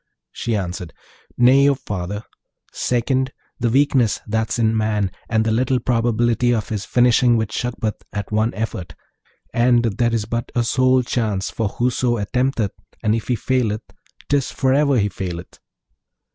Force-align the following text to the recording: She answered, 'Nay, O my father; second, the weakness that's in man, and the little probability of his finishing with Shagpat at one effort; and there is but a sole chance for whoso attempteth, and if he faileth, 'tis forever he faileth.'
She 0.31 0.55
answered, 0.55 0.93
'Nay, 1.37 1.69
O 1.69 1.73
my 1.73 1.77
father; 1.85 2.23
second, 2.73 3.31
the 3.59 3.69
weakness 3.69 4.19
that's 4.25 4.57
in 4.57 4.75
man, 4.75 5.11
and 5.29 5.45
the 5.45 5.51
little 5.51 5.79
probability 5.79 6.55
of 6.55 6.69
his 6.69 6.85
finishing 6.85 7.37
with 7.37 7.51
Shagpat 7.51 8.01
at 8.11 8.31
one 8.31 8.51
effort; 8.55 8.95
and 9.53 9.83
there 9.85 10.11
is 10.11 10.25
but 10.25 10.51
a 10.55 10.63
sole 10.63 11.03
chance 11.03 11.51
for 11.51 11.67
whoso 11.67 12.15
attempteth, 12.15 12.71
and 13.03 13.13
if 13.13 13.27
he 13.27 13.35
faileth, 13.35 13.83
'tis 14.27 14.49
forever 14.49 14.97
he 14.97 15.07
faileth.' 15.07 15.59